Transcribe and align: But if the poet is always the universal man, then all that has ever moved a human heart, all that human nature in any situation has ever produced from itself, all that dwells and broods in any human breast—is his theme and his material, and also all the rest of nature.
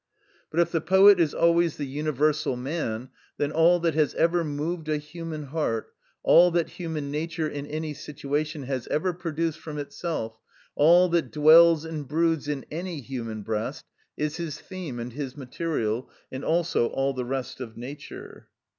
But 0.49 0.59
if 0.59 0.71
the 0.71 0.81
poet 0.81 1.19
is 1.19 1.35
always 1.35 1.77
the 1.77 1.85
universal 1.85 2.57
man, 2.57 3.09
then 3.37 3.51
all 3.51 3.79
that 3.81 3.93
has 3.93 4.15
ever 4.15 4.43
moved 4.43 4.89
a 4.89 4.97
human 4.97 5.43
heart, 5.43 5.93
all 6.23 6.49
that 6.49 6.71
human 6.71 7.11
nature 7.11 7.47
in 7.47 7.67
any 7.67 7.93
situation 7.93 8.63
has 8.63 8.87
ever 8.87 9.13
produced 9.13 9.59
from 9.59 9.77
itself, 9.77 10.39
all 10.73 11.07
that 11.09 11.29
dwells 11.31 11.85
and 11.85 12.07
broods 12.07 12.47
in 12.47 12.65
any 12.71 12.99
human 12.99 13.43
breast—is 13.43 14.37
his 14.37 14.59
theme 14.59 14.99
and 14.99 15.13
his 15.13 15.37
material, 15.37 16.09
and 16.31 16.43
also 16.43 16.87
all 16.87 17.13
the 17.13 17.23
rest 17.23 17.61
of 17.61 17.77
nature. 17.77 18.47